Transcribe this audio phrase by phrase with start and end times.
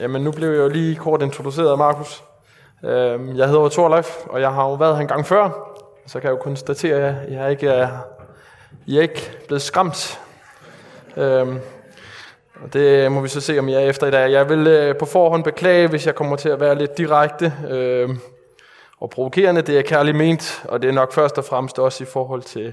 [0.00, 2.24] Jamen, nu blev jeg jo lige kort introduceret af Markus.
[2.84, 5.50] Øhm, jeg hedder Torleif, og jeg har jo været her en gang før.
[6.06, 7.88] Så kan jeg jo konstatere, at jeg ikke er,
[8.86, 10.20] jeg er ikke blevet skræmt.
[11.16, 11.58] Øhm,
[12.62, 14.30] og det må vi så se, om jeg er efter i dag.
[14.32, 18.18] Jeg vil øh, på forhånd beklage, hvis jeg kommer til at være lidt direkte øhm,
[19.00, 19.62] og provokerende.
[19.62, 22.72] Det er kærligt ment, og det er nok først og fremmest også i forhold til,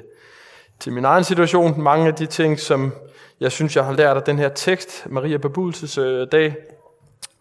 [0.79, 1.81] til min egen situation.
[1.81, 2.93] Mange af de ting, som
[3.39, 6.55] jeg synes, jeg har lært af den her tekst, Maria Bebudelses øh, dag,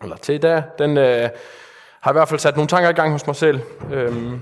[0.06, 1.28] eller til i dag, den øh,
[2.00, 3.60] har i hvert fald sat nogle tanker i gang hos mig selv.
[3.92, 4.40] Øhm,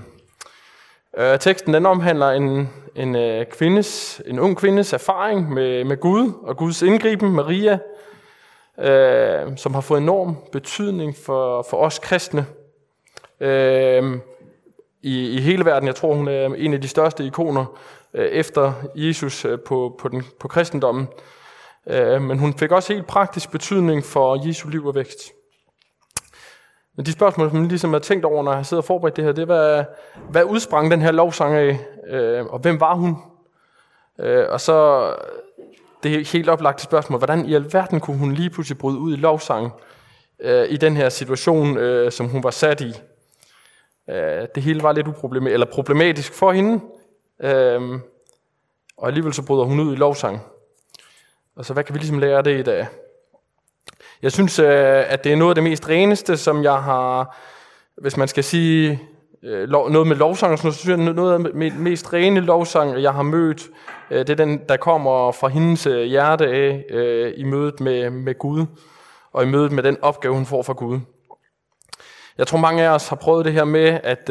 [1.17, 6.33] øh, teksten den omhandler en, en, øh, kvindes, en ung kvindes erfaring med, med Gud
[6.43, 7.79] og Guds indgriben, Maria,
[8.79, 12.45] øh, som har fået enorm betydning for, for os kristne
[13.39, 14.17] øh,
[15.01, 15.87] i, i hele verden.
[15.87, 17.65] Jeg tror, hun er en af de største ikoner
[18.13, 21.07] øh, efter Jesus øh, på, på, den, på kristendommen.
[21.87, 25.31] Øh, men hun fik også helt praktisk betydning for Jesu liv og vækst.
[26.95, 29.23] Men de spørgsmål, som jeg ligesom har tænkt over, når jeg sidder og forberedt det
[29.23, 29.83] her, det er, hvad,
[30.29, 33.17] hvad udsprang den her lovsang af, øh, og hvem var hun?
[34.19, 35.09] Øh, og så
[36.03, 39.71] det helt oplagte spørgsmål, hvordan i alverden kunne hun lige pludselig bryde ud i lovsang
[40.39, 42.93] øh, i den her situation, øh, som hun var sat i?
[44.09, 46.81] Øh, det hele var lidt uproblematisk, eller problematisk for hende,
[47.43, 47.99] øh,
[48.97, 50.39] og alligevel så bryder hun ud i lovsang.
[51.55, 52.87] Og så hvad kan vi ligesom lære af det i dag?
[54.21, 57.37] Jeg synes, øh, at det er noget af det mest reneste, som jeg har,
[58.01, 59.01] hvis man skal sige
[59.43, 63.23] øh, noget med lovsang, så synes jeg, noget af det mest rene lovsang, jeg har
[63.23, 63.67] mødt,
[64.11, 66.83] øh, det er den, der kommer fra hendes hjerte af
[67.37, 68.65] i mødet med, med Gud,
[69.33, 70.99] og i mødet med den opgave, hun får fra Gud.
[72.37, 74.29] Jeg tror, mange af os har prøvet det her med, at,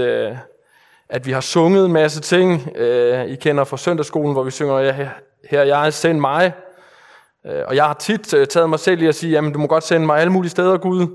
[1.08, 2.76] at vi har sunget en masse ting.
[3.28, 5.08] I kender fra søndagsskolen, hvor vi synger,
[5.50, 6.52] her jeg send mig,
[7.46, 9.66] Øh, og jeg har tit øh, taget mig selv i at sige, jamen du må
[9.66, 11.06] godt sende mig alle mulige steder, Gud,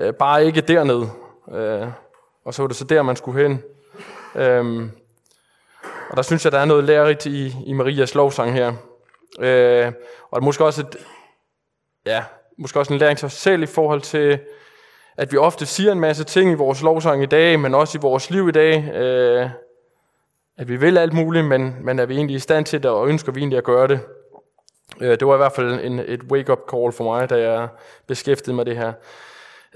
[0.00, 1.10] øh, bare ikke dernede.
[1.52, 1.88] Øh,
[2.44, 3.62] og så var det så der, man skulle hen.
[4.34, 4.90] Øhm,
[6.10, 8.72] og der synes jeg, der er noget lærerigt i, i Marias lovsang her.
[10.30, 10.96] Og måske også, et,
[12.06, 12.24] ja,
[12.58, 14.38] måske også en læring til os selv i forhold til,
[15.16, 18.00] at vi ofte siger en masse ting i vores lovsang i dag, men også i
[18.00, 18.74] vores liv i dag,
[20.58, 23.08] at vi vil alt muligt, men, men er vi egentlig i stand til det, og
[23.08, 24.00] ønsker vi egentlig at gøre det.
[25.00, 27.68] Øh, det var i hvert fald en, et wake-up call for mig, da jeg
[28.06, 28.92] beskæftigede mig det her.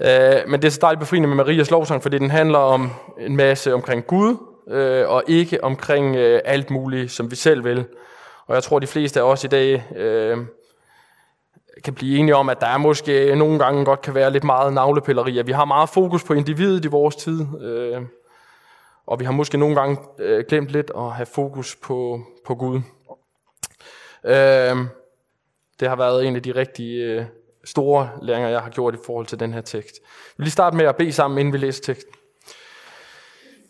[0.01, 3.35] Øh, men det er så dejligt befriende med Marias lovsang, fordi den handler om en
[3.35, 4.37] masse omkring Gud,
[4.67, 7.85] øh, og ikke omkring øh, alt muligt, som vi selv vil.
[8.47, 10.37] Og jeg tror, de fleste af os i dag øh,
[11.83, 14.73] kan blive enige om, at der er måske nogle gange godt kan være lidt meget
[14.73, 15.41] navlepilleri.
[15.45, 18.01] Vi har meget fokus på individet i vores tid, øh,
[19.07, 19.97] og vi har måske nogle gange
[20.49, 22.81] glemt lidt at have fokus på, på Gud.
[25.81, 27.25] Det har været en af de rigtig øh,
[27.63, 29.95] store læringer, jeg har gjort i forhold til den her tekst.
[30.03, 32.13] Vi vil lige starte med at bede sammen, inden vi læser teksten.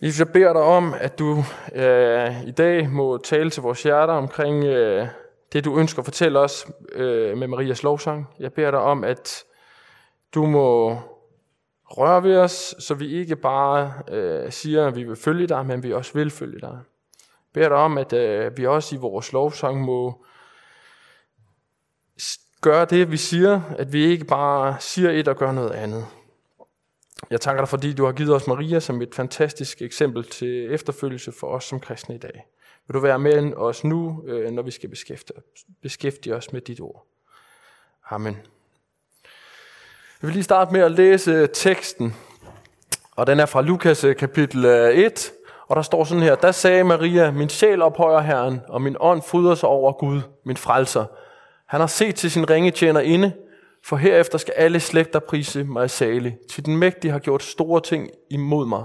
[0.02, 1.44] Jesus, jeg beder dig om, at du
[1.76, 5.08] øh, i dag må tale til vores hjerter omkring øh,
[5.54, 8.28] det, du ønsker at fortælle os øh, med Marias lovsang.
[8.40, 9.44] Jeg beder dig om, at
[10.36, 10.98] du må
[11.86, 15.84] røre ved os, så vi ikke bare øh, siger, at vi vil følge dig, men
[15.84, 16.70] vi også vil følge dig.
[16.74, 20.26] Jeg beder dig om, at øh, vi også i vores lovsang må
[22.62, 26.06] gøre det, vi siger, at vi ikke bare siger et og gør noget andet.
[27.30, 31.32] Jeg takker dig, fordi du har givet os Maria som et fantastisk eksempel til efterfølgelse
[31.32, 32.46] for os som kristne i dag.
[32.88, 35.40] Vil du være med os nu, øh, når vi skal beskæftige,
[35.82, 37.06] beskæftige os med dit ord?
[38.10, 38.38] Amen.
[40.22, 42.16] Jeg vil lige starte med at læse teksten,
[43.16, 45.32] og den er fra Lukas øh, kapitel øh, 1,
[45.68, 49.22] og der står sådan her, der sagde Maria, min sjæl ophøjer Herren, og min ånd
[49.22, 51.06] fryder sig over Gud, min frelser,
[51.72, 53.32] han har set til sin ringe tjener inde,
[53.86, 56.38] for herefter skal alle slægter prise mig salig.
[56.50, 58.84] Til den mægtige har gjort store ting imod mig,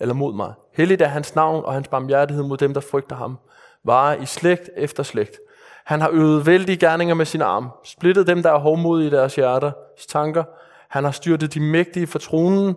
[0.00, 0.52] eller mod mig.
[0.74, 3.38] Helligt er hans navn og hans barmhjertighed mod dem, der frygter ham.
[3.84, 5.38] Varer i slægt efter slægt.
[5.84, 9.34] Han har øvet vældige gerninger med sin arm, splittet dem, der er hårdmodige i deres
[9.34, 10.44] hjerters tanker.
[10.88, 12.76] Han har styrtet de mægtige fra tronen,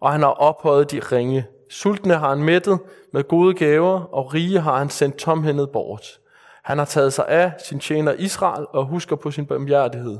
[0.00, 1.46] og han har ophøjet de ringe.
[1.70, 2.78] Sultne har han mættet
[3.12, 6.18] med gode gaver, og rige har han sendt tomhændet bort.
[6.62, 10.18] Han har taget sig af sin tjener Israel og husker på sin barmhjertighed,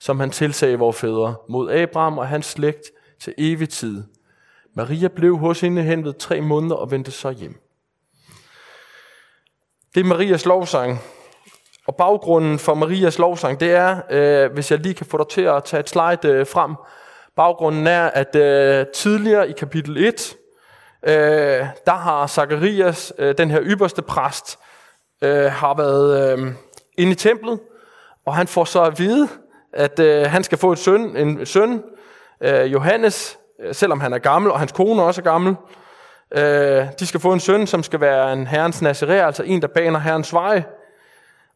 [0.00, 2.90] som han tilsagde vores fædre, mod Abraham og hans slægt
[3.20, 4.02] til evig tid.
[4.74, 7.60] Maria blev hos hende hen ved tre måneder og vendte så hjem.
[9.94, 10.98] Det er Marias lovsang.
[11.86, 15.40] Og baggrunden for Marias lovsang, det er, øh, hvis jeg lige kan få dig til
[15.40, 16.74] at tage et slide øh, frem,
[17.36, 20.36] baggrunden er, at øh, tidligere i kapitel 1,
[21.02, 21.12] øh,
[21.86, 24.58] der har Zacharias, øh, den her ypperste præst,
[25.22, 26.52] øh, har været øh,
[26.98, 27.60] inde i templet,
[28.26, 29.28] og han får så at vide,
[29.72, 31.82] at øh, han skal få et søn, en søn,
[32.40, 35.56] Øh, Johannes, øh, selvom han er gammel, og hans kone også er gammel,
[36.36, 39.68] øh, de skal få en søn, som skal være en herrens nazirer, altså en, der
[39.68, 40.62] baner herrens vej,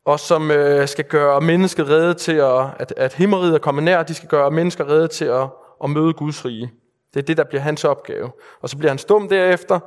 [0.04, 4.02] og som øh, skal gøre mennesket redde til, at, at, at himmeriget er kommet nær,
[4.02, 5.46] de skal gøre mennesker redde til at,
[5.84, 6.72] at møde Guds rige.
[7.14, 8.30] Det er det, der bliver hans opgave.
[8.62, 9.80] Og så bliver han stum derefter,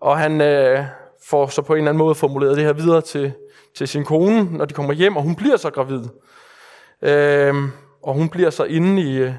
[0.00, 0.84] og han øh,
[1.28, 3.32] får så på en eller anden måde formuleret det her videre til,
[3.74, 6.02] til sin kone, når de kommer hjem, og hun bliver så gravid.
[7.02, 7.54] Øh,
[8.02, 9.32] og hun bliver så inde i,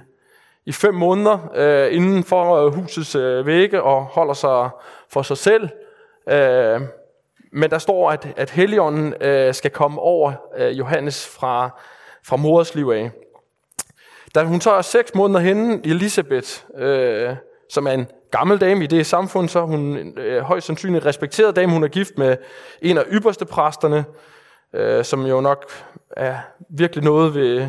[0.66, 4.70] i fem måneder øh, inden for øh, husets øh, vægge og holder sig
[5.10, 5.70] for sig selv.
[6.30, 6.82] Øh,
[7.52, 11.82] men der står, at, at Helligånden øh, skal komme over øh, Johannes fra,
[12.24, 13.12] fra mors liv af.
[14.36, 17.36] Da hun så er seks måneder henne, Elisabeth, øh,
[17.70, 21.72] som er en gammel dame i det samfund, så hun øh, højst sandsynligt respekteret dame.
[21.72, 22.38] Hun er gift med
[22.82, 24.06] en af ypperste præsterne,
[24.74, 25.66] øh, som jo nok
[26.12, 26.38] er
[26.70, 27.68] virkelig noget ved...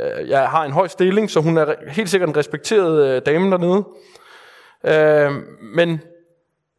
[0.00, 3.50] Øh, jeg har en høj stilling, så hun er helt sikkert en respekteret øh, dame
[3.50, 3.84] dernede.
[4.84, 5.42] Øh,
[5.74, 6.00] men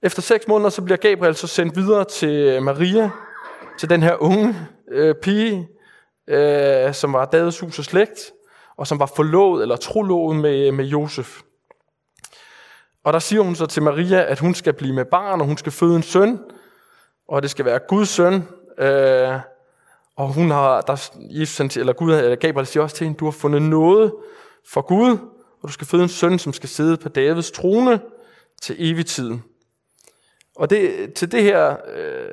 [0.04, 3.10] efter seks måneder, så bliver Gabriel så sendt videre til øh, Maria,
[3.80, 4.56] til den her unge
[4.92, 5.68] øh, pige,
[6.28, 8.32] øh, som var Davids hus og slægt,
[8.78, 11.42] og som var forlovet eller trolovet med, øh, med Josef.
[13.04, 15.58] Og der siger hun så til Maria, at hun skal blive med barn, og hun
[15.58, 16.40] skal føde en søn,
[17.28, 18.48] og det skal være Guds søn.
[18.78, 19.40] Øh,
[20.16, 23.32] og hun har, der, Jesus, eller Gud, eller Gabriel siger også til hende, du har
[23.32, 24.14] fundet noget
[24.68, 25.18] for Gud,
[25.62, 28.00] og du skal føde en søn, som skal sidde på Davids trone
[28.62, 29.32] til evig tid.
[30.56, 32.30] Og det, til det her, øh,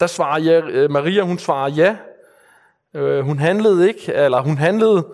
[0.00, 1.96] der svarer ja, øh, Maria, hun svarer ja.
[2.94, 5.06] Øh, hun handlede ikke, eller hun handlede,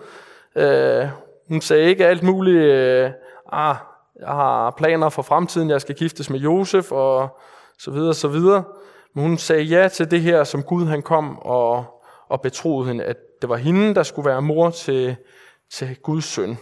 [0.55, 1.07] øh,
[1.47, 3.11] hun sagde ikke alt muligt, øh,
[3.51, 3.75] ah,
[4.19, 7.39] jeg har planer for fremtiden, jeg skal giftes med Josef, og
[7.79, 8.63] så videre, så videre.
[9.13, 11.85] Men hun sagde ja til det her, som Gud han kom og,
[12.27, 15.15] og betroede hende, at det var hende, der skulle være mor til,
[15.71, 16.57] til Guds søn.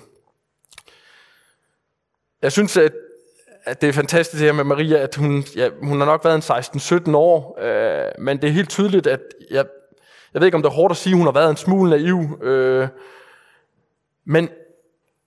[2.42, 2.92] Jeg synes, at
[3.66, 6.36] at det er fantastisk det her med Maria, at hun, ja, hun har nok været
[6.36, 9.20] en 16-17 år, øh, men det er helt tydeligt, at
[9.52, 9.66] jeg,
[10.34, 11.90] jeg ved ikke, om det er hårdt at sige, at hun har været en smule
[11.90, 12.88] naiv, øh,
[14.26, 14.50] men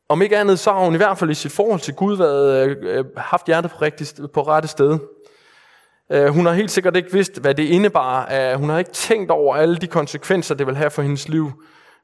[0.08, 2.68] om ikke andet, så har hun i hvert fald i sit forhold til Gud været,
[2.68, 4.98] øh, øh haft hjertet på, rigtigt, på rette sted.
[6.12, 8.32] Øh, hun har helt sikkert ikke vidst, hvad det indebar.
[8.32, 11.52] Øh, hun har ikke tænkt over alle de konsekvenser, det vil have for hendes liv,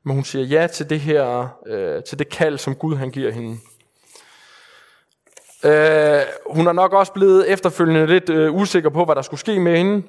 [0.05, 3.33] men hun siger ja til det her, øh, til det kald, som Gud han giver
[3.33, 3.59] hende.
[5.65, 9.61] Øh, hun er nok også blevet efterfølgende lidt øh, usikker på, hvad der skulle ske
[9.61, 10.07] med hende.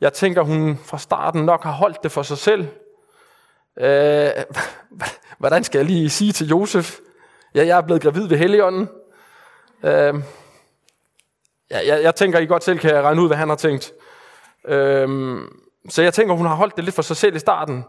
[0.00, 2.66] Jeg tænker, hun fra starten nok har holdt det for sig selv.
[3.80, 4.28] Øh,
[5.40, 6.98] hvordan skal jeg lige sige til Josef?
[7.54, 8.88] Ja, jeg er blevet gravid ved Helligånden.
[9.84, 10.14] Øh,
[11.70, 13.92] ja, jeg, jeg tænker, I godt selv kan regne ud, hvad han har tænkt.
[14.68, 15.38] Øh,
[15.88, 17.84] så jeg tænker, hun har holdt det lidt for sig selv i starten.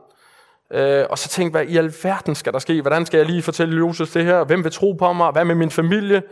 [0.71, 2.81] Øh, og så tænkte hvad i alverden skal der ske?
[2.81, 4.43] Hvordan skal jeg lige fortælle Josef det her?
[4.43, 5.31] Hvem vil tro på mig?
[5.31, 6.23] Hvad med min familie?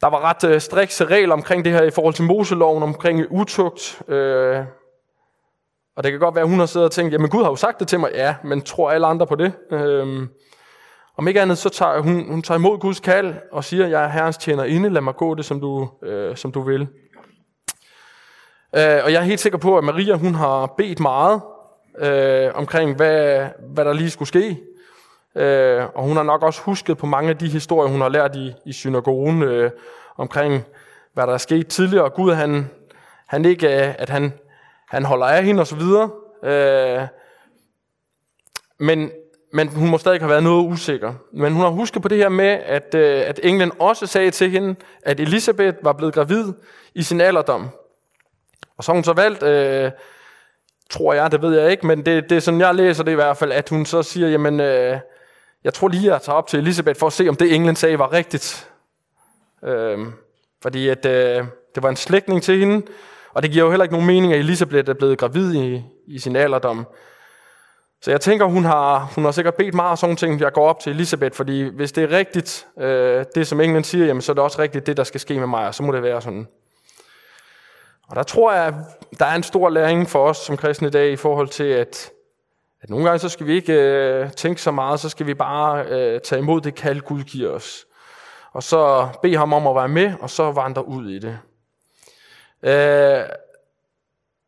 [0.00, 4.02] Der var ret øh, strikse regler omkring det her i forhold til Moseloven, omkring utugt.
[4.08, 4.64] Øh,
[5.96, 7.56] og det kan godt være, at hun har siddet og tænkt, jamen Gud har jo
[7.56, 8.10] sagt det til mig.
[8.14, 9.52] Ja, men tror alle andre på det?
[9.70, 10.28] Øh,
[11.18, 14.08] om ikke andet, så tager hun, hun tager imod Guds kald og siger, jeg er
[14.08, 16.80] herrens tjener inde, lad mig gå det, som du, øh, som du vil.
[18.76, 21.40] Øh, og jeg er helt sikker på, at Maria hun har bedt meget
[21.98, 24.60] øh, omkring, hvad, hvad der lige skulle ske.
[25.34, 28.36] Øh, og hun har nok også husket på mange af de historier, hun har lært
[28.36, 29.70] i, i synagogen øh,
[30.16, 30.64] omkring,
[31.12, 32.10] hvad der er sket tidligere.
[32.10, 32.70] Gud, han,
[33.26, 34.32] han ikke, øh, at han,
[34.88, 35.82] han holder af hende osv.
[36.44, 37.02] Øh,
[38.78, 39.10] men,
[39.56, 41.14] men hun må stadig have været noget usikker.
[41.32, 44.50] Men hun har husket på det her med, at, øh, at englen også sagde til
[44.50, 46.52] hende, at Elisabeth var blevet gravid
[46.94, 47.68] i sin alderdom.
[48.76, 49.90] Og så har hun så valgt, øh,
[50.90, 53.14] tror jeg, det ved jeg ikke, men det, det er sådan, jeg læser det i
[53.14, 54.98] hvert fald, at hun så siger, jamen, øh,
[55.64, 57.98] jeg tror lige, jeg tager op til Elisabeth for at se, om det englen sagde
[57.98, 58.70] var rigtigt.
[59.64, 59.98] Øh,
[60.62, 61.44] fordi at, øh,
[61.74, 62.86] det var en slægtning til hende,
[63.32, 66.18] og det giver jo heller ikke nogen mening, at Elisabeth er blevet gravid i, i
[66.18, 66.86] sin alderdom.
[68.02, 70.68] Så jeg tænker, hun har, hun har sikkert bedt meget af sådan ting, jeg går
[70.68, 74.32] op til Elisabeth, fordi hvis det er rigtigt, øh, det som England siger, jamen, så
[74.32, 76.22] er det også rigtigt det, der skal ske med mig, og så må det være
[76.22, 76.46] sådan.
[78.08, 78.74] Og der tror jeg,
[79.18, 82.10] der er en stor læring for os som kristne i dag i forhold til, at
[82.80, 85.86] at nogle gange så skal vi ikke øh, tænke så meget, så skal vi bare
[85.86, 87.86] øh, tage imod det kald, Gud giver os.
[88.52, 91.38] Og så bede ham om at være med, og så vandre ud i det.
[92.62, 93.24] Øh,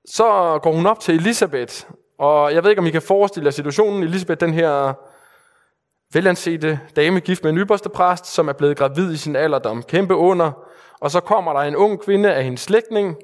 [0.05, 1.85] så går hun op til Elisabeth,
[2.19, 4.03] og jeg ved ikke, om I kan forestille jer situationen.
[4.03, 4.95] Elisabeth, den her
[6.13, 10.15] velansete dame, gift med en ypperste præst, som er blevet gravid i sin alderdom, kæmpe
[10.15, 10.53] under.
[11.01, 13.17] Og så kommer der en ung kvinde af hendes slægtning,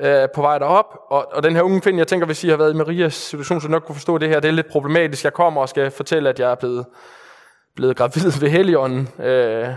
[0.00, 2.56] øh, på vej derop, og, og den her unge kvinde, jeg tænker, hvis I har
[2.56, 5.24] været i Marias situation, så nok kunne forstå det her, det er lidt problematisk.
[5.24, 6.86] Jeg kommer og skal fortælle, at jeg er blevet,
[7.76, 9.68] blevet gravid ved Helligånden, øh,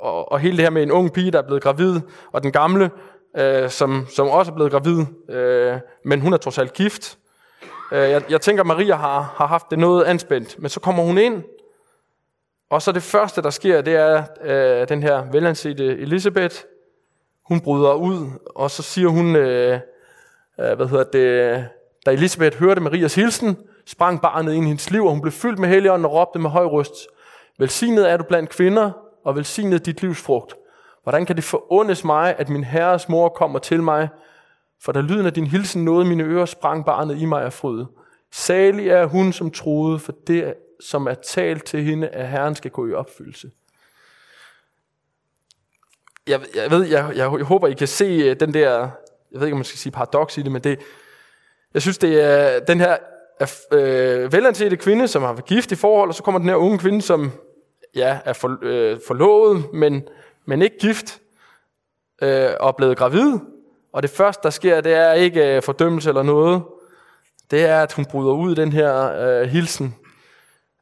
[0.00, 2.00] og, og hele det her med en ung pige, der er blevet gravid,
[2.32, 2.90] og den gamle,
[3.36, 7.18] øh, som, som også er blevet gravid, øh, men hun er trods alt gift.
[7.92, 11.18] Øh, jeg, jeg tænker, Maria har, har haft det noget anspændt, men så kommer hun
[11.18, 11.42] ind,
[12.70, 16.56] og så det første, der sker, det er øh, den her velansete Elisabeth.
[17.48, 19.80] Hun bryder ud, og så siger hun, øh,
[20.60, 21.68] øh, hvad hedder det,
[22.06, 25.58] da Elisabeth hørte Marias hilsen, sprang barnet ind i hendes liv, og hun blev fyldt
[25.58, 26.94] med helligånden og råbte med høj røst,
[27.58, 28.90] Velsignet er du blandt kvinder,
[29.24, 30.54] og velsignet dit livs frugt.
[31.02, 34.08] Hvordan kan det forundes mig, at min herres mor kommer til mig?
[34.80, 37.84] For da lyden af din hilsen nåede mine ører, sprang barnet i mig af fryd.
[38.32, 42.70] Salig er hun, som troede, for det, som er talt til hende, at Herren skal
[42.70, 43.50] gå i opfyldelse.
[46.26, 48.70] Jeg, jeg ved, jeg, jeg, jeg håber, I kan se øh, den der,
[49.32, 50.78] jeg ved ikke, om man skal sige paradoks i det, men det,
[51.74, 52.96] jeg synes, det er den her
[53.72, 56.78] øh, velansete kvinde, som har været gift i forhold, og så kommer den her unge
[56.78, 57.32] kvinde, som
[57.94, 60.08] ja, er for, øh, forlovet, men,
[60.46, 61.20] men ikke gift,
[62.22, 63.38] øh, og blevet gravid.
[63.92, 66.62] Og det første, der sker, det er ikke øh, fordømmelse eller noget.
[67.50, 69.94] Det er, at hun bryder ud den her øh, hilsen.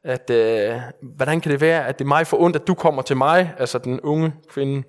[0.03, 3.01] At, øh, hvordan kan det være, at det er mig for ondt, at du kommer
[3.01, 4.83] til mig, altså den unge kvinde.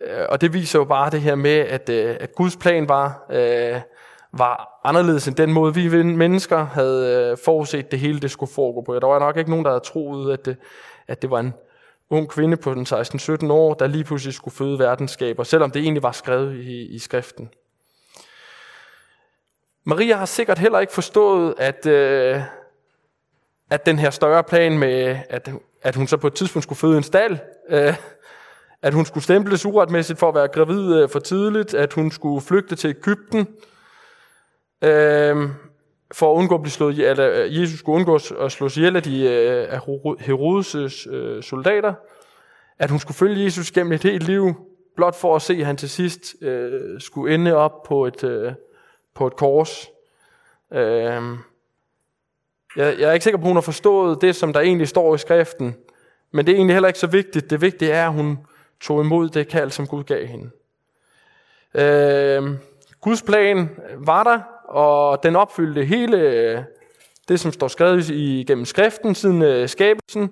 [0.00, 3.26] Øh, og det viser jo bare det her med, at, øh, at Guds plan var,
[3.30, 3.80] øh,
[4.32, 8.80] var anderledes end den måde, vi mennesker havde øh, forudset det hele, det skulle foregå
[8.80, 8.98] på.
[8.98, 10.56] Der var nok ikke nogen, der havde troet, at det,
[11.08, 11.54] at det var en
[12.10, 16.02] ung kvinde på den 16-17 år, der lige pludselig skulle føde verdensskaber, selvom det egentlig
[16.02, 17.50] var skrevet i, i skriften.
[19.84, 22.42] Maria har sikkert heller ikke forstået, at, øh,
[23.70, 25.50] at den her større plan med, at,
[25.82, 27.38] at hun så på et tidspunkt skulle føde en stald,
[27.68, 27.94] øh,
[28.82, 32.40] at hun skulle stemples uretmæssigt for at være gravid øh, for tidligt, at hun skulle
[32.40, 33.48] flygte til Ægypten,
[34.82, 35.50] øh,
[36.12, 39.02] for at undgå at blive slået eller at Jesus skulle undgå at slås ihjel af,
[39.02, 39.78] de, øh, af
[40.20, 41.94] Herodes' øh, øh, soldater,
[42.78, 44.54] at hun skulle følge Jesus gennem et helt liv,
[44.96, 48.52] blot for at se, at han til sidst øh, skulle ende op på et, øh,
[49.14, 49.88] på et kors.
[50.72, 51.22] Øh,
[52.76, 55.14] jeg, jeg er ikke sikker på, at hun har forstået det, som der egentlig står
[55.14, 55.76] i skriften,
[56.30, 57.50] men det er egentlig heller ikke så vigtigt.
[57.50, 58.38] Det vigtige er, at hun
[58.80, 60.50] tog imod det kald, som Gud gav hende.
[61.74, 62.58] Øh,
[63.00, 64.40] Guds plan var der,
[64.70, 66.62] og den opfyldte hele øh,
[67.28, 70.30] det, som står skrevet i gennem skriften siden øh, skabelsen.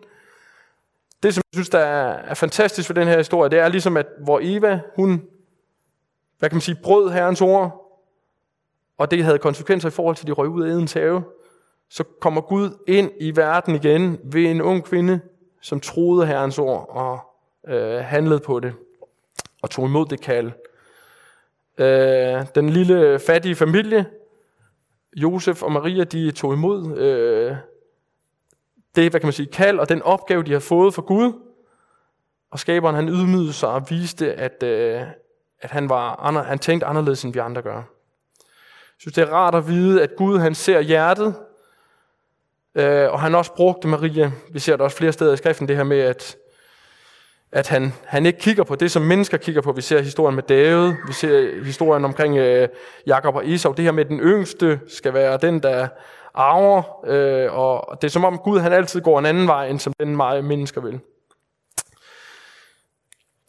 [1.22, 4.06] Det, som jeg synes, der er, fantastisk ved den her historie, det er ligesom, at
[4.24, 5.22] hvor Eva, hun,
[6.38, 7.84] hvad kan man sige, brød herrens ord,
[8.98, 11.24] og det havde konsekvenser i forhold til, at de røg ud af Edens have,
[11.90, 15.20] så kommer Gud ind i verden igen ved en ung kvinde,
[15.60, 17.20] som troede herrens ord og
[17.74, 18.72] øh, handlede på det
[19.62, 20.52] og tog imod det kald.
[21.78, 24.06] Øh, den lille fattige familie,
[25.16, 27.56] Josef og Maria, de tog imod øh,
[28.96, 31.32] det, hvad kan man sige, kald og den opgave, de har fået fra Gud.
[32.50, 35.02] Og skaberen, han ydmygede sig og viste, at, øh,
[35.60, 37.76] at han, var, han tænkte anderledes, end vi andre gør.
[37.76, 37.84] Jeg
[38.98, 41.34] synes, det er rart at vide, at Gud, han ser hjertet,
[42.74, 44.32] øh, og han også brugte Maria.
[44.52, 46.36] Vi ser det også flere steder i skriften, det her med, at
[47.52, 49.72] at han, han ikke kigger på det, som mennesker kigger på.
[49.72, 52.68] Vi ser historien med David, vi ser historien omkring øh,
[53.06, 53.72] Jakob og Esau.
[53.72, 55.88] Det her med, at den yngste skal være den, der
[56.34, 59.78] arver, øh, og det er som om Gud han altid går en anden vej, end
[59.78, 61.00] som den meget mennesker vil.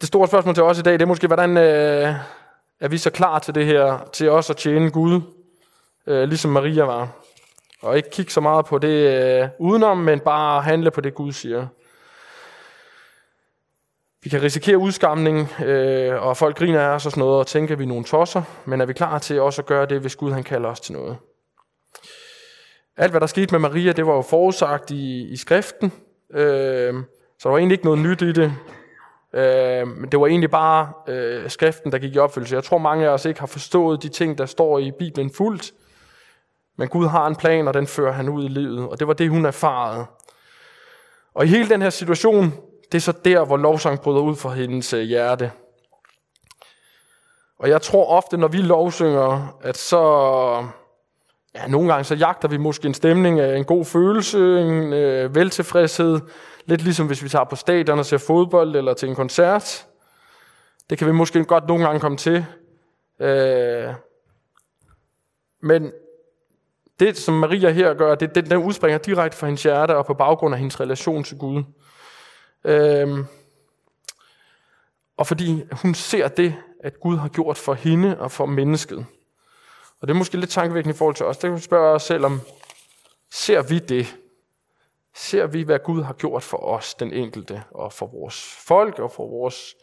[0.01, 2.13] Det store spørgsmål til os i dag, det er måske, hvordan øh,
[2.79, 5.21] er vi så klar til det her, til os at tjene Gud,
[6.07, 7.07] øh, ligesom Maria var.
[7.81, 11.31] Og ikke kigge så meget på det øh, udenom, men bare handle på det, Gud
[11.31, 11.67] siger.
[14.23, 17.75] Vi kan risikere udskamning, øh, og folk griner af os og sådan noget, og tænker,
[17.75, 20.15] at vi er nogle tosser, men er vi klar til også at gøre det, hvis
[20.15, 21.17] Gud han kalder os til noget?
[22.97, 25.93] Alt, hvad der skete med Maria, det var jo forudsagt i, i skriften,
[26.33, 26.93] øh,
[27.39, 28.53] så der var egentlig ikke noget nyt i det.
[29.33, 32.55] Øh, men det var egentlig bare øh, skriften, der gik i opfyldelse.
[32.55, 35.71] Jeg tror, mange af os ikke har forstået de ting, der står i Bibelen fuldt,
[36.77, 39.13] men Gud har en plan, og den fører han ud i livet, og det var
[39.13, 40.05] det, hun erfarede.
[41.33, 42.53] Og i hele den her situation,
[42.91, 45.51] det er så der, hvor lovsang bryder ud fra hendes øh, hjerte.
[47.59, 50.01] Og jeg tror ofte, når vi lovsynger, at så...
[51.55, 55.35] Ja, nogle gange så jagter vi måske en stemning af en god følelse, en øh,
[55.35, 56.19] veltilfredshed.
[56.65, 59.87] Lidt ligesom hvis vi tager på stadion og ser fodbold eller til en koncert.
[60.89, 62.45] Det kan vi måske godt nogle gange komme til.
[63.19, 63.93] Øh,
[65.61, 65.91] men
[66.99, 70.13] det, som Maria her gør, det, det, den udspringer direkte fra hendes hjerte og på
[70.13, 71.63] baggrund af hendes relation til Gud.
[72.63, 73.25] Øhm,
[75.17, 79.05] og fordi hun ser det, at Gud har gjort for hende og for mennesket.
[80.01, 81.37] Og det er måske lidt tankevækkende i forhold til os.
[81.37, 82.41] Det kan vi spørge os selv om,
[83.29, 84.17] ser vi det?
[85.19, 89.11] ser vi, hvad Gud har gjort for os, den enkelte, og for vores folk, og
[89.11, 89.75] for vores,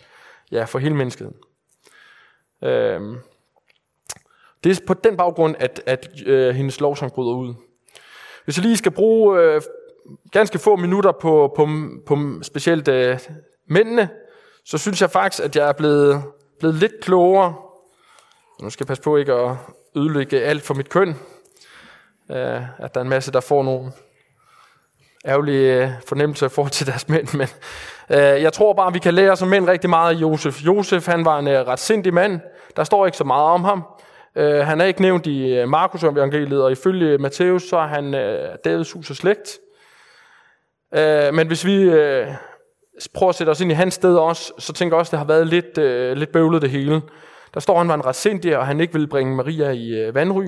[0.50, 1.37] ja, for hele menneskeheden.
[2.62, 3.18] Øhm,
[4.64, 7.54] det er på den baggrund, at, at øh, hendes lovsang bryder ud.
[8.45, 9.62] Hvis jeg lige skal bruge øh,
[10.32, 11.68] ganske få minutter på, på,
[12.06, 13.18] på specielt øh,
[13.68, 14.08] mændene,
[14.64, 16.22] så synes jeg faktisk, at jeg er blevet,
[16.58, 17.54] blevet lidt klogere.
[18.62, 19.56] Nu skal jeg passe på ikke at
[19.96, 21.08] ødelægge alt for mit køn.
[22.30, 23.92] Øh, at der er en masse, der får nogle
[25.26, 27.36] ærgerlige øh, fornemmelser i forhold til deres mænd.
[27.38, 27.48] Men
[28.10, 30.66] øh, jeg tror bare, at vi kan lære som mænd rigtig meget af Josef.
[30.66, 32.40] Josef han var en øh, ret sindig mand.
[32.76, 33.84] Der står ikke så meget om ham.
[34.36, 38.14] Øh, han er ikke nævnt i øh, Markus evangeliet, og ifølge Matthæus, så er han
[38.14, 39.58] øh, Davids hus og slægt.
[40.96, 42.26] Øh, men hvis vi øh,
[43.14, 45.18] prøver at sætte os ind i hans sted også, så tænker jeg også, at det
[45.18, 47.02] har været lidt, øh, lidt bøvlet det hele.
[47.54, 50.14] Der står, at han var en retsindig, og han ikke ville bringe Maria i øh,
[50.14, 50.44] vandry.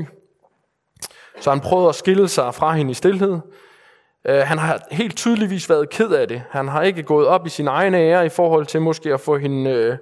[1.40, 3.38] Så han prøvede at skille sig fra hende i stillhed.
[4.24, 6.42] Øh, han har helt tydeligvis været ked af det.
[6.50, 9.38] Han har ikke gået op i sin egen ære i forhold til måske at få
[9.38, 9.96] hende øh,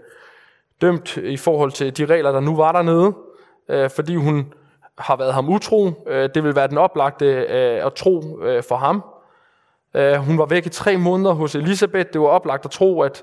[0.80, 3.12] dømt i forhold til de regler, der nu var dernede
[3.68, 4.52] øh, fordi hun
[4.98, 6.04] har været ham utro.
[6.06, 9.04] Øh, det vil være den oplagte øh, at tro øh, for ham.
[9.96, 12.10] Øh, hun var væk i tre måneder hos Elisabeth.
[12.12, 13.22] Det var oplagt at tro, at,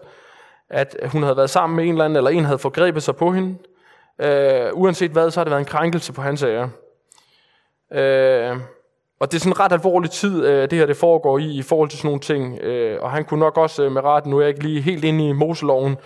[0.69, 3.31] at hun havde været sammen med en eller anden, eller en havde forgrebet sig på
[3.31, 3.57] hende.
[4.21, 6.69] Øh, uanset hvad, så har det været en krænkelse på hans ære.
[7.93, 8.57] Øh,
[9.19, 11.61] og det er sådan en ret alvorlig tid, øh, det her det foregår i, i
[11.61, 12.59] forhold til sådan nogle ting.
[12.59, 15.03] Øh, og han kunne nok også øh, med ret, nu er jeg ikke lige helt
[15.03, 15.97] inde i Moseloven,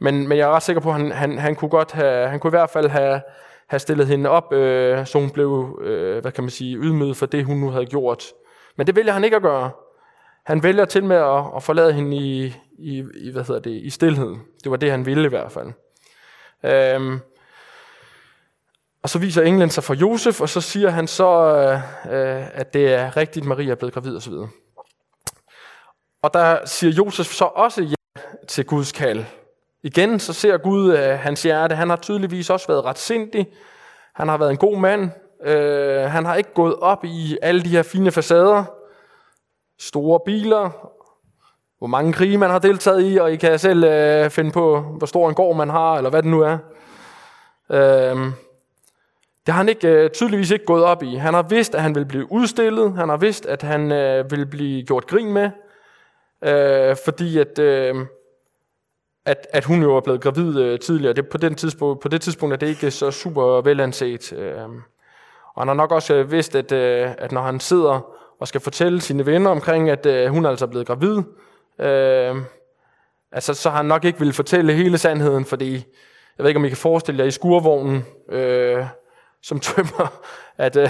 [0.00, 2.40] men, men jeg er ret sikker på, at han, han, han kunne godt have, han
[2.40, 3.20] kunne i hvert fald have,
[3.68, 7.26] have stillet hende op, øh, så hun blev, øh, hvad kan man sige, ydmyget for
[7.26, 8.24] det, hun nu havde gjort.
[8.76, 9.70] Men det vælger han ikke at gøre.
[10.48, 13.90] Han vælger til med at, at forlade hende i, i, i, hvad hedder det, i
[13.90, 14.36] stillhed.
[14.64, 15.72] Det var det, han ville i hvert fald.
[16.64, 17.20] Øhm,
[19.02, 21.74] og så viser englen sig for Josef, og så siger han så, øh,
[22.14, 24.32] øh at det er rigtigt, Maria er blevet gravid osv.
[26.22, 29.24] Og der siger Josef så også ja til Guds kald.
[29.82, 31.74] Igen så ser Gud øh, hans hjerte.
[31.74, 33.48] Han har tydeligvis også været ret sindig.
[34.14, 35.10] Han har været en god mand.
[35.44, 38.77] Øh, han har ikke gået op i alle de her fine facader.
[39.78, 40.70] Store biler.
[41.78, 45.06] Hvor mange krige man har deltaget i, og I kan selv øh, finde på, hvor
[45.06, 46.58] stor en gård man har, eller hvad det nu er.
[47.68, 48.32] Uh,
[49.46, 51.14] det har han ikke, øh, tydeligvis ikke gået op i.
[51.14, 52.92] Han har vidst, at han vil blive udstillet.
[52.92, 55.50] Han har vidst, at han øh, vil blive gjort grin med.
[56.42, 57.58] Øh, fordi at...
[57.58, 58.06] øh,
[59.24, 61.12] at, at hun jo er blevet gravid øh, tidligere.
[61.12, 64.32] Det, på, den tidspunkt, på det tidspunkt er det ikke så super velanset.
[64.32, 64.68] Øh,
[65.54, 68.60] og han har nok også øh, vidst, at, øh, at når han sidder og skal
[68.60, 71.22] fortælle sine venner omkring, at øh, hun altså er altså blevet gravid,
[71.78, 72.36] øh,
[73.32, 75.74] altså, så har han nok ikke ville fortælle hele sandheden, fordi
[76.38, 78.84] jeg ved ikke, om I kan forestille jer i skurvognen, øh,
[79.42, 80.20] som tømmer,
[80.58, 80.88] at, øh,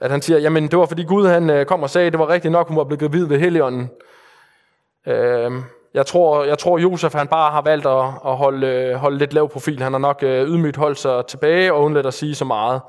[0.00, 2.20] at han siger, jamen det var fordi Gud han øh, kom og sagde, at det
[2.20, 3.90] var rigtigt nok, hun var blevet gravid ved Helligånden.
[5.06, 5.52] Øh,
[5.94, 9.32] jeg tror, jeg tror Josef han bare har valgt at, at holde, øh, holde lidt
[9.32, 9.82] lav profil.
[9.82, 12.80] Han har nok øh, ydmygt holdt sig tilbage og undladt at sige så meget.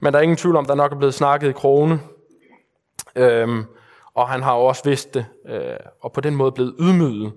[0.00, 2.00] Men der er ingen tvivl om, der nok er blevet snakket i krone.
[3.16, 3.64] Øhm,
[4.14, 7.32] og han har jo også vidst det, øh, og på den måde blevet ydmyget.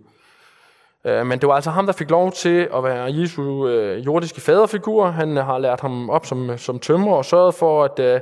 [1.06, 4.42] Øh, men det var altså ham, der fik lov til at være Jesu øh, jordiske
[4.42, 5.06] faderfigur.
[5.06, 8.20] Han øh, har lært ham op som, øh, som tømrer og sørget for, at øh,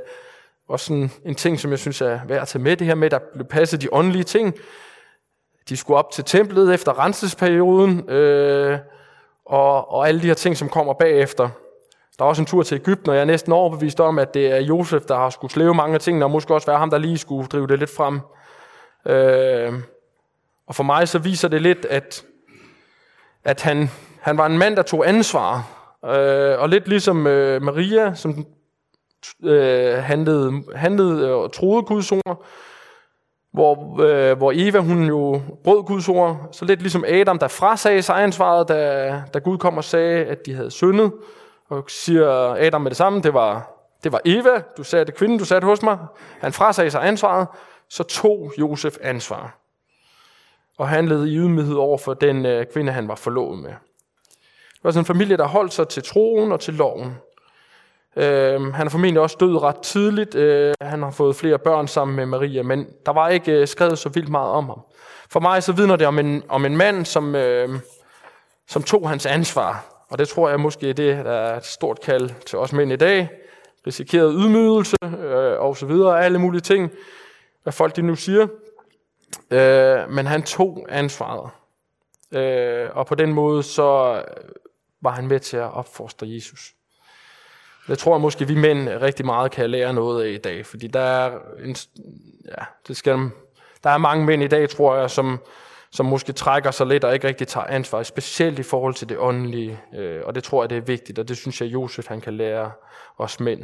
[0.68, 3.06] også sådan en ting, som jeg synes er værd at tage med, det her med,
[3.06, 4.54] at der blev passet de åndelige ting.
[5.68, 8.78] De skulle op til templet efter renselsesperioden, øh,
[9.46, 11.48] og, og alle de her ting, som kommer bagefter.
[12.18, 14.46] Der er også en tur til Ægypten, og jeg er næsten overbevist om, at det
[14.52, 16.98] er Josef, der har skulle slæve mange af tingene, og måske også være ham, der
[16.98, 18.20] lige skulle drive det lidt frem.
[19.06, 19.72] Øh,
[20.66, 22.24] og for mig så viser det lidt, at,
[23.44, 25.56] at han, han var en mand, der tog ansvar.
[26.04, 28.46] Øh, og lidt ligesom øh, Maria, som
[29.44, 32.44] øh, handlede, handlede og troede Guds ord,
[33.52, 38.02] hvor, øh, hvor Eva hun jo brød Guds ord, så lidt ligesom Adam, der frasagde
[38.02, 41.12] sig ansvaret, da, da Gud kom og sagde, at de havde syndet,
[41.74, 43.70] og siger Adam med det samme, det var,
[44.04, 45.98] det var Eva, du sagde det kvinden, du satte hos mig,
[46.40, 47.48] han frasagde sig ansvaret,
[47.88, 49.58] så tog Josef ansvar,
[50.78, 53.70] og handlede i ydmyghed over for den øh, kvinde, han var forlovet med.
[54.74, 57.16] Det var sådan en familie, der holdt sig til troen og til loven.
[58.16, 60.34] Øh, han er formentlig også død ret tidligt.
[60.34, 63.98] Øh, han har fået flere børn sammen med Maria, men der var ikke øh, skrevet
[63.98, 64.80] så vildt meget om ham.
[65.30, 67.68] For mig så vidner det om en, om en mand, som, øh,
[68.68, 69.93] som tog hans ansvar.
[70.08, 72.96] Og det tror jeg måske det, der er et stort kald til os mænd i
[72.96, 73.28] dag.
[73.86, 76.90] Risikeret ydmygelse øh, og så videre, alle mulige ting,
[77.62, 78.46] hvad folk de nu siger.
[79.50, 81.50] Øh, men han tog ansvaret.
[82.32, 84.22] Øh, og på den måde så
[85.00, 86.74] var han med til at opfostre Jesus.
[87.88, 90.86] Det tror jeg måske, vi mænd rigtig meget kan lære noget af i dag, fordi
[90.86, 91.76] der er en,
[92.48, 93.30] ja, det skal,
[93.84, 95.40] Der er mange mænd i dag, tror jeg, som,
[95.94, 99.18] som måske trækker sig lidt og ikke rigtig tager ansvar, specielt i forhold til det
[99.18, 99.80] åndelige.
[99.94, 102.36] Øh, og det tror jeg, det er vigtigt, og det synes jeg, Josef han kan
[102.36, 102.72] lære
[103.18, 103.62] os mænd.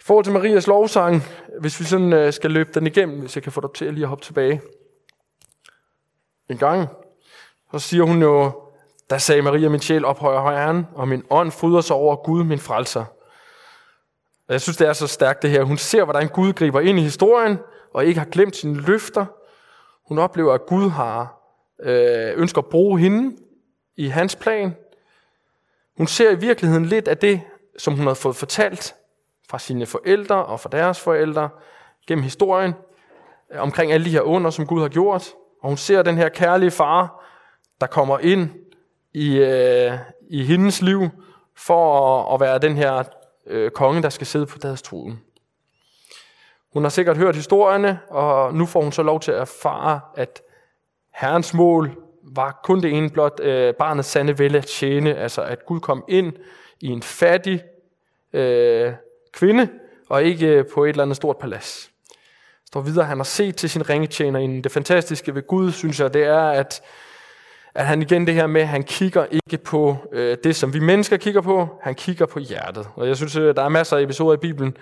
[0.00, 1.22] I forhold til Marias lovsang,
[1.60, 3.94] hvis vi sådan øh, skal løbe den igennem, hvis jeg kan få dig til at
[3.94, 4.60] lige hoppe tilbage.
[6.50, 6.88] En gang,
[7.72, 8.52] så siger hun jo,
[9.10, 12.58] der sagde Maria, min sjæl ophøjer Herren, og min ånd fryder sig over Gud, min
[12.58, 13.04] frelser.
[14.48, 15.62] Og jeg synes, det er så stærkt det her.
[15.62, 17.58] Hun ser, hvordan Gud griber ind i historien,
[17.94, 19.26] og ikke har glemt sine løfter.
[20.08, 21.42] Hun oplever, at Gud har
[21.82, 23.36] øh, ønsker at bruge hende
[23.96, 24.76] i hans plan.
[25.96, 27.40] Hun ser i virkeligheden lidt af det,
[27.78, 28.94] som hun har fået fortalt
[29.48, 31.48] fra sine forældre og fra deres forældre
[32.06, 32.74] gennem historien,
[33.52, 35.32] øh, omkring alle de her under, som Gud har gjort.
[35.62, 37.24] Og hun ser den her kærlige far,
[37.80, 38.50] der kommer ind
[39.14, 39.92] i, øh,
[40.28, 41.08] i hendes liv
[41.56, 43.04] for at, at være den her
[43.46, 45.20] øh, konge, der skal sidde på deres tronen.
[46.72, 50.42] Hun har sikkert hørt historierne, og nu får hun så lov til at erfare, at
[51.14, 55.66] Herrens mål var kun det ene blot øh, barnets sande vælge at tjene, altså at
[55.66, 56.32] Gud kom ind
[56.80, 57.62] i en fattig
[58.32, 58.92] øh,
[59.32, 59.68] kvinde,
[60.08, 61.90] og ikke øh, på et eller andet stort palads.
[62.66, 64.60] Står videre, han har set til sin ringetjener.
[64.62, 66.82] Det fantastiske ved Gud, synes jeg, det er, at
[67.74, 70.80] at han igen det her med, at han kigger ikke på øh, det, som vi
[70.80, 72.88] mennesker kigger på, han kigger på hjertet.
[72.94, 74.76] Og jeg synes, øh, der er masser af episoder i Bibelen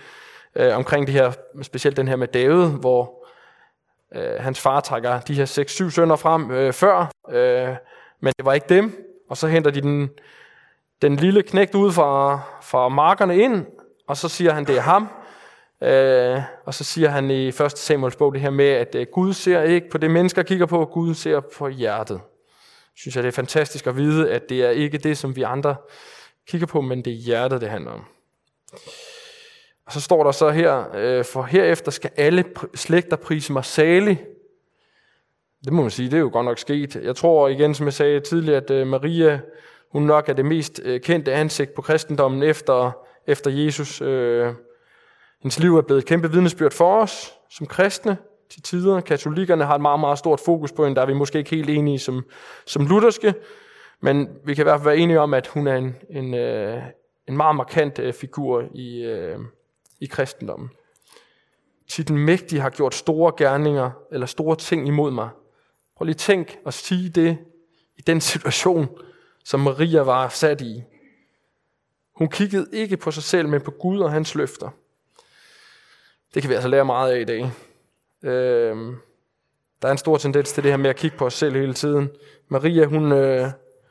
[0.55, 1.33] øh, omkring det her,
[1.63, 3.27] specielt den her med David, hvor
[4.15, 7.77] øh, hans far trækker de her seks, syv sønner frem øh, før, øh,
[8.21, 9.07] men det var ikke dem.
[9.29, 10.11] Og så henter de den,
[11.03, 13.67] den lille knægt ud fra, fra markerne ind,
[14.07, 15.09] og så siger han, det er ham.
[15.83, 17.79] Øh, og så siger han i 1.
[17.79, 20.85] Samuels bog det her med, at øh, Gud ser ikke på det, mennesker kigger på,
[20.85, 22.21] Gud ser på hjertet
[23.01, 25.77] synes jeg, det er fantastisk at vide, at det er ikke det, som vi andre
[26.49, 28.05] kigger på, men det er hjertet, det handler om.
[29.91, 34.25] Og så står der så her, øh, for herefter skal alle slægter prise mig salig.
[35.65, 36.97] Det må man sige, det er jo godt nok sket.
[36.97, 39.41] Jeg tror igen, som jeg sagde tidligere, at øh, Maria,
[39.93, 42.93] hun nok er det mest øh, kendte ansigt på kristendommen efter,
[43.27, 44.01] efter Jesus.
[44.01, 44.53] Øh,
[45.43, 48.17] hendes liv er blevet et kæmpe vidnesbyrd for os som kristne
[48.51, 49.01] til tider.
[49.01, 50.97] Katolikkerne har et meget, meget stort fokus på hende.
[50.97, 52.25] Der er vi måske ikke helt enige som,
[52.67, 53.35] som lutherske,
[54.01, 56.83] men vi kan i hvert fald være enige om, at hun er en, en, øh,
[57.29, 59.39] en meget markant øh, figur i, øh,
[60.01, 60.71] i kristendommen.
[61.89, 65.29] Til den mægtige har gjort store gerninger, eller store ting imod mig.
[65.97, 67.39] Prøv lige tænk og sige det
[67.97, 68.89] i den situation,
[69.45, 70.83] som Maria var sat i.
[72.17, 74.71] Hun kiggede ikke på sig selv, men på Gud og hans løfter.
[76.35, 77.51] Det kan vi altså lære meget af i dag.
[78.23, 78.97] Øhm,
[79.83, 81.75] der er en stor tendens til det her med at kigge på os selv hele
[81.75, 82.11] tiden.
[82.49, 83.49] Maria, hun, øh,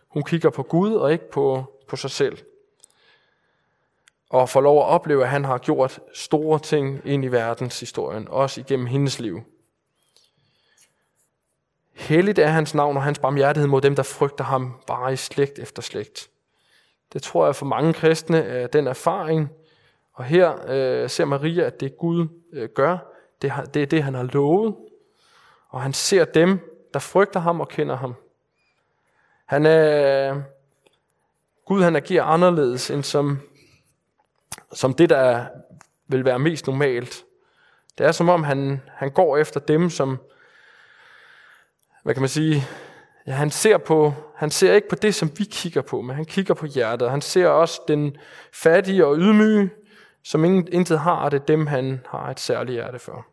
[0.08, 2.38] hun kigger på Gud og ikke på, på sig selv.
[4.30, 8.62] Og får lov at opleve, at han har gjort store ting ind i verdenshistorien, også
[8.62, 9.42] igennem hendes liv.
[11.94, 15.60] Helligt er hans navn og hans barmhjertighed mod dem, der frygter ham bare i slægt
[15.60, 16.30] efter slægt.
[17.14, 19.50] Det tror jeg for mange kristne er den erfaring.
[20.14, 22.98] Og her øh, ser Maria, at det Gud øh, gør,
[23.42, 24.76] det, det er det, han har lovet.
[25.70, 26.60] Og han ser dem,
[26.94, 28.16] der frygter ham og kender ham.
[29.46, 30.42] Han er,
[31.66, 33.40] Gud han agerer anderledes end som,
[34.74, 35.46] som det, der
[36.08, 37.24] vil være mest normalt.
[37.98, 40.20] Det er som om, han, han går efter dem, som,
[42.04, 42.64] hvad kan man sige,
[43.28, 46.26] ja, han, ser på, han ser ikke på det, som vi kigger på, men han
[46.26, 47.10] kigger på hjertet.
[47.10, 48.18] Han ser også den
[48.54, 49.70] fattige og ydmyge,
[50.24, 53.26] som ingen, intet har, og det er dem, han har et særligt hjerte for.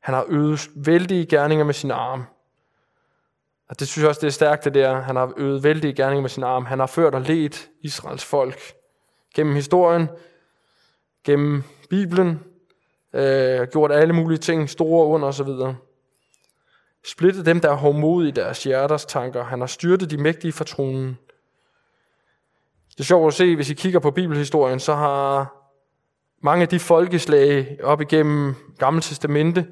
[0.00, 2.24] Han har øvet vældige gerninger med sin arm.
[3.68, 5.00] Og det synes jeg også, det er stærkt, det der.
[5.00, 6.64] Han har øvet vældige gerninger med sin arm.
[6.64, 8.74] Han har ført og ledt Israels folk
[9.34, 10.08] gennem historien,
[11.28, 12.40] gennem Bibelen,
[13.14, 15.48] øh, gjort alle mulige ting, store under osv.
[17.06, 19.44] Splittet dem, der er hårdmodige i deres hjerters tanker.
[19.44, 21.18] Han har styrtet de mægtige fra tronen.
[22.90, 25.54] Det er sjovt at se, hvis I kigger på bibelhistorien, så har
[26.42, 29.66] mange af de folkeslag op igennem Gamle Testamente,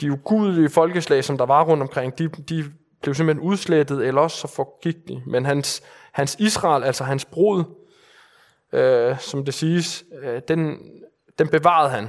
[0.00, 2.64] de ugudelige folkeslag, som der var rundt omkring, de, de
[3.02, 5.22] blev simpelthen udslettet, eller også så forgik de.
[5.26, 7.64] Men hans, hans Israel, altså hans brud,
[8.74, 10.78] øh, som det siges, øh, den,
[11.38, 12.08] den bevarede han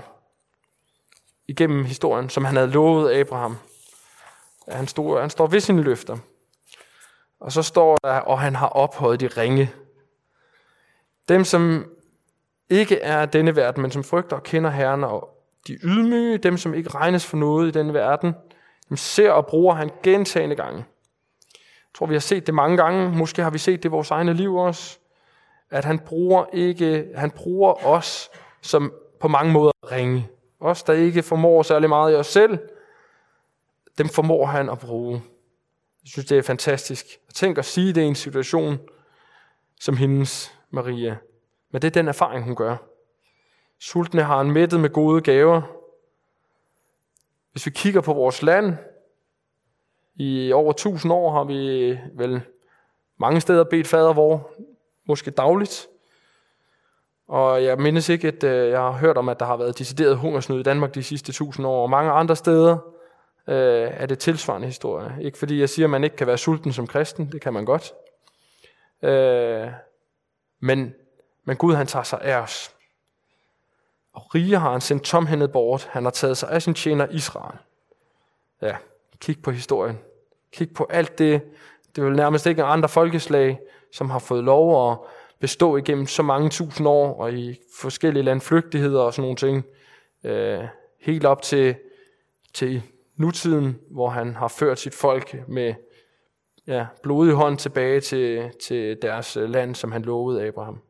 [1.48, 3.58] igennem historien, som han havde lovet Abraham.
[4.68, 6.18] Han, stod, han står ved sine løfter.
[7.40, 9.72] Og så står der, og han har ophøjet de ringe.
[11.30, 11.86] Dem, som
[12.70, 15.30] ikke er denne verden, men som frygter og kender Herren og
[15.68, 18.36] de ydmyge, dem som ikke regnes for noget i denne verden,
[18.90, 20.78] dem ser og bruger han gentagende gange.
[20.78, 23.10] Jeg tror, vi har set det mange gange.
[23.10, 25.00] Måske har vi set det i vores egne liv også.
[25.76, 28.30] At han bruger, ikke, han bruger os
[28.62, 30.28] som på mange måder ringe.
[30.60, 32.60] Os, der ikke formår særlig meget i os selv,
[33.98, 35.14] dem formår han at bruge.
[36.04, 37.06] Jeg synes, det er fantastisk.
[37.34, 38.80] Tænk at sige det i en situation
[39.80, 41.18] som hendes Maria.
[41.72, 42.78] Men det er den erfaring, hun gør.
[43.80, 45.62] Sultne har han mættet med gode gaver.
[47.52, 48.78] Hvis vi kigger på vores land,
[50.16, 52.42] i over tusind år har vi vel
[53.18, 54.52] mange steder bedt fader vor,
[55.08, 55.88] måske dagligt.
[57.28, 60.18] Og jeg mindes ikke, at øh, jeg har hørt om, at der har været decideret
[60.18, 61.82] hungersnød i Danmark de sidste tusind år.
[61.82, 62.78] Og mange andre steder
[63.48, 65.16] øh, er det tilsvarende historie.
[65.22, 67.32] Ikke fordi jeg siger, at man ikke kan være sulten som kristen.
[67.32, 67.94] Det kan man godt.
[69.02, 69.72] Øh,
[70.60, 70.94] men,
[71.44, 72.72] men Gud han tager sig af os.
[74.14, 75.88] Og rige har han sendt tomhændet bort.
[75.92, 77.58] Han har taget sig af sin tjener Israel.
[78.62, 78.76] Ja,
[79.20, 80.00] kig på historien.
[80.52, 81.42] Kig på alt det.
[81.96, 83.60] Det er vel nærmest ikke andre folkeslag,
[83.96, 84.98] som har fået lov at
[85.40, 89.66] bestå igennem så mange tusind år, og i forskellige landflygtigheder og sådan nogle ting.
[90.24, 90.64] Øh,
[91.02, 91.76] helt op til,
[92.54, 92.84] til
[93.16, 95.74] nutiden, hvor han har ført sit folk med
[96.68, 100.82] ja, blodig hånd tilbage til, til deres øh, land, som han lovede Abraham.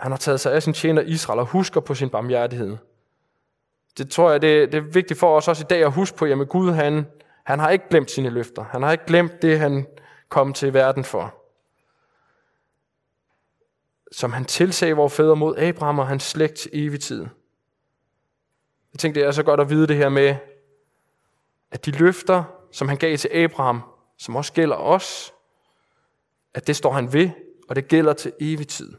[0.00, 2.76] Han har taget sig af sin tjener Israel og husker på sin barmhjertighed.
[3.98, 6.24] Det tror jeg, det, det er vigtigt for os også i dag at huske på,
[6.24, 7.06] at Gud, han,
[7.44, 8.62] han har ikke glemt sine løfter.
[8.62, 9.86] Han har ikke glemt det, han
[10.28, 11.34] kom til verden for.
[14.12, 17.26] Som han tilsagde vores fædre mod Abraham og hans slægt til evig tid.
[18.92, 20.36] Jeg tænkte, det er så godt at vide det her med,
[21.70, 23.82] at de løfter, som han gav til Abraham,
[24.18, 25.32] som også gælder os,
[26.54, 27.30] at det står han ved,
[27.68, 28.96] og det gælder til evig tid.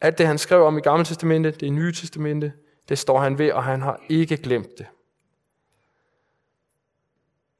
[0.00, 2.52] Alt det, han skrev om i Gamle Testamente, det er Nye Testamente,
[2.88, 4.86] det står han ved, og han har ikke glemt det.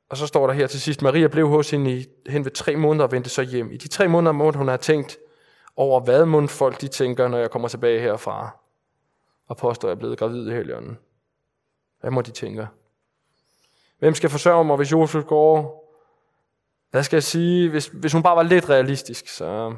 [0.09, 2.77] Og så står der her til sidst, Maria blev hos hende i, hen ved tre
[2.77, 3.71] måneder og vendte så hjem.
[3.71, 5.19] I de tre måneder må hun have tænkt
[5.77, 8.57] over, hvad mund folk de tænker, når jeg kommer tilbage herfra
[9.47, 10.99] og påstår, at jeg er blevet gravid i helgen.
[12.01, 12.69] Hvad må de tænke?
[13.99, 15.83] Hvem skal forsørge mig, hvis Josef går?
[16.90, 17.71] Hvad skal jeg sige?
[17.71, 19.75] Hvis, hvis hun bare var lidt realistisk, så,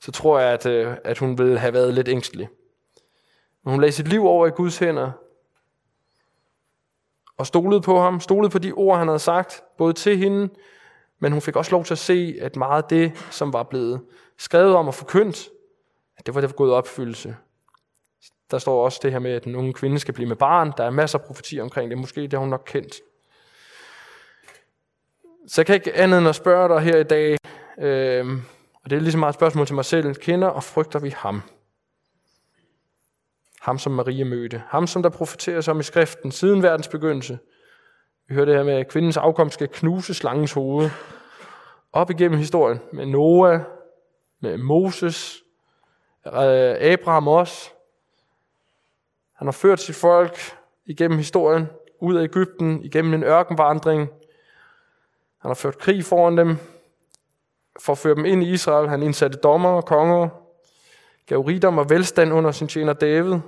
[0.00, 2.48] så tror jeg, at, øh, at hun ville have været lidt ængstelig.
[3.64, 5.12] Men hun lagde sit liv over i Guds hænder,
[7.40, 10.48] og stolede på ham, stolede på de ord, han havde sagt, både til hende,
[11.18, 14.00] men hun fik også lov til at se, at meget af det, som var blevet
[14.38, 15.48] skrevet om og forkyndt,
[16.18, 17.36] at det var det gået opfyldelse.
[18.50, 20.72] Der står også det her med, at den unge kvinde skal blive med barn.
[20.76, 21.98] Der er masser af profetier omkring det.
[21.98, 22.94] Måske det har hun nok kendt.
[25.48, 27.36] Så jeg kan ikke andet end at spørge dig her i dag,
[27.78, 28.26] øh,
[28.84, 30.14] og det er ligesom meget et spørgsmål til mig selv.
[30.14, 31.42] Kender og frygter vi ham?
[33.60, 34.62] Ham, som Maria mødte.
[34.68, 37.38] Ham, som der profeteres om i skriften siden verdens begyndelse.
[38.28, 40.90] Vi hører det her med, at kvindens afkom skal knuse slangens hoved.
[41.92, 43.60] Op igennem historien med Noah,
[44.40, 45.42] med Moses,
[46.26, 47.70] øh, Abraham også.
[49.32, 50.38] Han har ført sit folk
[50.86, 51.66] igennem historien,
[52.00, 54.08] ud af Ægypten, igennem en ørkenvandring.
[55.38, 56.56] Han har ført krig foran dem,
[57.80, 58.88] for at føre dem ind i Israel.
[58.88, 60.28] Han indsatte dommer og konger,
[61.30, 63.38] gav rigdom og velstand under sin tjener David.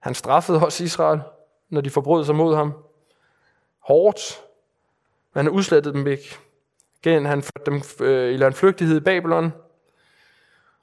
[0.00, 1.20] Han straffede også Israel,
[1.68, 2.72] når de forbrød sig mod ham.
[3.78, 4.40] Hårdt,
[5.34, 6.38] men han udslettede dem ikke.
[7.04, 9.52] Igen, han førte dem øh, i landflygtighed i Babylon,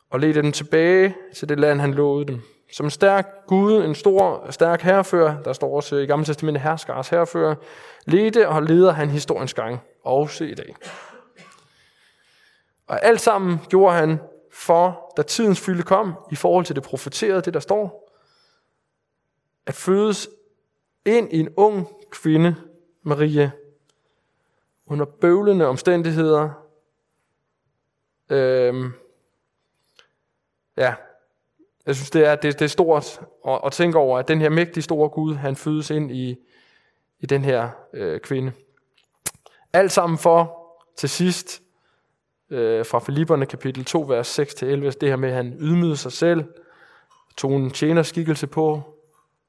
[0.10, 2.42] og ledte dem tilbage til det land, han lovede dem.
[2.72, 7.10] Som en stærk Gud, en stor, stærk herrefører, der står også i Gamle Testamentet herskars
[7.10, 7.56] herrefører,
[8.06, 10.76] ledte og leder han historiens gang, også i dag.
[12.88, 14.20] Og alt sammen gjorde han
[14.58, 18.14] for, da tidens fylde kom, i forhold til det profeterede, det der står,
[19.66, 20.30] at fødes
[21.06, 22.56] ind i en ung kvinde,
[23.04, 23.52] Maria,
[24.86, 26.50] under bøvlende omstændigheder,
[28.30, 28.92] øhm,
[30.78, 30.96] ja,
[31.86, 34.50] jeg synes, det er, det, det er stort at, at tænke over, at den her
[34.50, 36.36] mægtige store Gud, han fødes ind i,
[37.20, 38.52] i den her øh, kvinde.
[39.74, 40.58] Alt sammen for
[40.96, 41.62] til sidst
[42.50, 46.44] øh, fra Filipperne kapitel 2, vers 6-11, det her med, at han ydmygede sig selv,
[47.38, 48.82] tog en tjenerskikkelse på,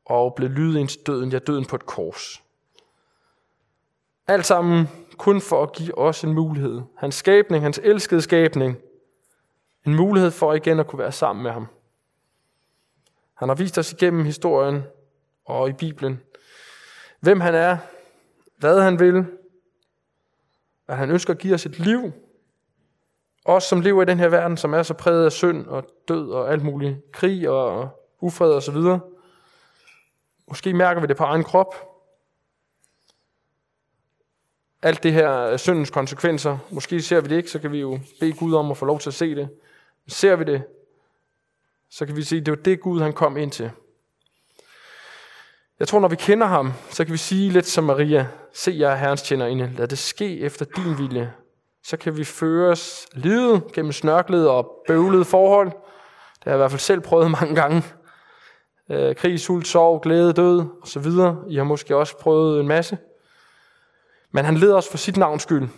[0.05, 2.43] og blev lydet indtil døden, ja døden på et kors.
[4.27, 6.81] Alt sammen kun for at give os en mulighed.
[6.97, 8.77] Hans skabning, hans elskede skabning,
[9.87, 11.67] en mulighed for igen at kunne være sammen med ham.
[13.35, 14.83] Han har vist os igennem historien
[15.45, 16.21] og i Bibelen,
[17.21, 17.77] hvem han er,
[18.57, 19.27] hvad han vil,
[20.89, 22.13] at han ønsker at give os et liv,
[23.49, 26.31] os som lever i den her verden, som er så præget af synd og død
[26.31, 29.01] og alt muligt, krig og ufred og så videre.
[30.49, 31.75] Måske mærker vi det på egen krop.
[34.83, 36.59] Alt det her syndens konsekvenser.
[36.71, 38.99] Måske ser vi det ikke, så kan vi jo bede Gud om at få lov
[38.99, 39.49] til at se det.
[40.05, 40.63] Men Ser vi det,
[41.91, 43.71] så kan vi sige, at det var det Gud, han kom ind til.
[45.79, 48.93] Jeg tror, når vi kender ham, så kan vi sige lidt som Maria, se jeg
[48.93, 51.33] er Herrens tjenerinde, lad det ske efter din vilje.
[51.83, 55.69] Så kan vi føres livet gennem snørklede og bøvlede forhold.
[55.69, 57.83] Det har jeg i hvert fald selv prøvet mange gange.
[58.91, 61.07] Øh, krig, sult, sorg, glæde, død osv.
[61.49, 62.99] I har måske også prøvet en masse.
[64.31, 65.69] Men han leder os for sit navns skyld.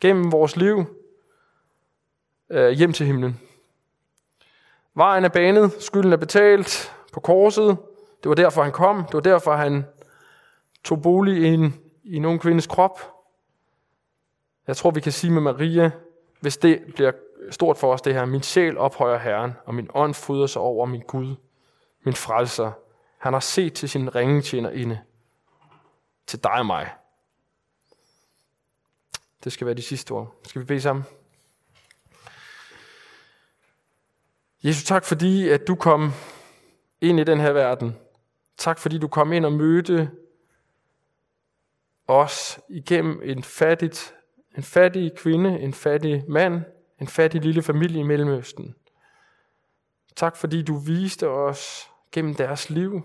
[0.00, 0.84] Gennem vores liv
[2.50, 3.40] øh, hjem til himlen.
[4.94, 7.76] Vejen er banet, skylden er betalt på korset.
[8.22, 9.04] Det var derfor, han kom.
[9.04, 9.84] Det var derfor, han
[10.84, 13.11] tog bolig i en, i nogen kvindes krop.
[14.72, 15.90] Jeg tror, vi kan sige med Maria,
[16.40, 17.12] hvis det bliver
[17.50, 20.86] stort for os, det her, min sjæl ophøjer Herren, og min ånd fryder sig over
[20.86, 21.36] min Gud,
[22.02, 22.72] min frelser.
[23.18, 25.00] Han har set til sin ringe tjener inde.
[26.26, 26.94] Til dig og mig.
[29.44, 30.34] Det skal være de sidste ord.
[30.44, 31.04] Skal vi bede sammen?
[34.62, 36.12] Jesus, tak fordi, at du kom
[37.00, 37.96] ind i den her verden.
[38.56, 40.10] Tak fordi du kom ind og mødte
[42.08, 44.14] os igennem en, fattigt,
[44.56, 46.62] en fattig kvinde, en fattig mand,
[47.00, 48.74] en fattig lille familie i Mellemøsten.
[50.16, 53.02] Tak fordi du viste os gennem deres liv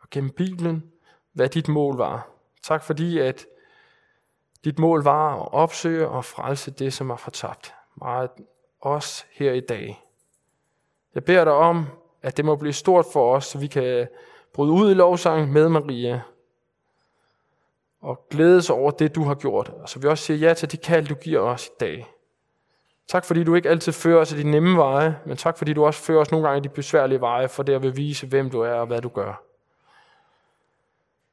[0.00, 0.84] og gennem Bibelen,
[1.32, 2.30] hvad dit mål var.
[2.62, 3.46] Tak fordi, at
[4.64, 7.74] dit mål var at opsøge og frelse det, som er fortabt.
[7.96, 8.30] Meget
[8.80, 10.04] os her i dag.
[11.14, 11.86] Jeg beder dig om,
[12.22, 14.08] at det må blive stort for os, så vi kan
[14.52, 16.22] bryde ud i lovsang med Maria
[18.04, 19.68] og glædes over det, du har gjort.
[19.68, 22.06] Og så vi også siger ja til de kald, du giver os i dag.
[23.08, 25.84] Tak fordi du ikke altid fører os i de nemme veje, men tak fordi du
[25.84, 28.50] også fører os nogle gange i de besværlige veje, for det at vil vise, hvem
[28.50, 29.42] du er og hvad du gør.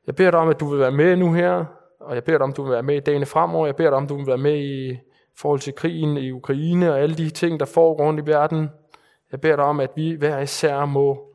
[0.07, 1.65] Jeg beder dig om, at du vil være med nu her,
[1.99, 3.65] og jeg beder dig om, at du vil være med i dagene fremover.
[3.65, 4.99] Jeg beder dig om, at du vil være med i
[5.35, 8.69] forhold til krigen i Ukraine og alle de ting, der foregår rundt i verden.
[9.31, 11.33] Jeg beder dig om, at vi hver især må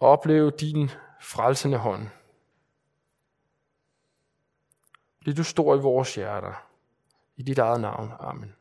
[0.00, 2.08] opleve din frelsende hånd.
[5.24, 6.66] Bliv du stor i vores hjerter.
[7.36, 8.12] I dit eget navn.
[8.20, 8.52] Amen.